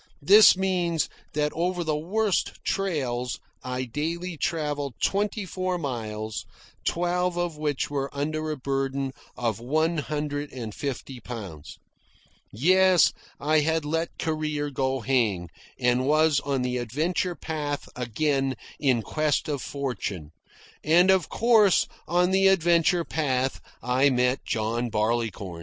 This 0.23 0.57
means 0.57 1.09
that 1.33 1.53
over 1.53 1.83
the 1.83 1.95
worst 1.95 2.53
trails 2.65 3.37
I 3.63 3.83
daily 3.85 4.35
travelled 4.35 4.95
twenty 4.99 5.45
four 5.45 5.77
miles, 5.77 6.43
twelve 6.83 7.37
of 7.37 7.55
which 7.55 7.91
were 7.91 8.09
under 8.11 8.49
a 8.49 8.57
burden 8.57 9.13
of 9.37 9.59
one 9.59 9.99
hundred 9.99 10.51
and 10.51 10.73
fifty 10.73 11.19
pounds. 11.19 11.77
Yes, 12.51 13.13
I 13.39 13.59
had 13.59 13.85
let 13.85 14.17
career 14.17 14.71
go 14.71 15.01
hang, 15.01 15.49
and 15.79 16.07
was 16.07 16.39
on 16.39 16.63
the 16.63 16.77
adventure 16.77 17.35
path 17.35 17.87
again 17.95 18.55
in 18.79 19.03
quest 19.03 19.47
of 19.47 19.61
fortune. 19.61 20.31
And 20.83 21.11
of 21.11 21.29
course, 21.29 21.87
on 22.07 22.31
the 22.31 22.47
adventure 22.47 23.03
path, 23.05 23.61
I 23.83 24.09
met 24.09 24.43
John 24.45 24.89
Barleycorn. 24.89 25.59